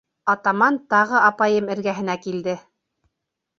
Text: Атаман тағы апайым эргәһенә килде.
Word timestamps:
Атаман 0.31 0.79
тағы 0.93 1.19
апайым 1.27 1.71
эргәһенә 1.75 2.19
килде. 2.25 2.59